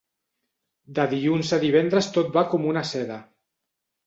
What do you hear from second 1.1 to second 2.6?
dilluns a divendres tot va